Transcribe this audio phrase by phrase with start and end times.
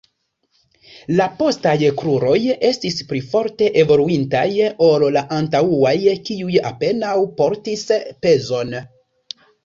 [1.17, 2.37] La postaj kruroj
[2.69, 4.41] estis pli forte evoluintaj
[4.85, 5.91] ol la antaŭaj,
[6.29, 7.85] kiuj apenaŭ portis
[8.27, 8.73] pezon.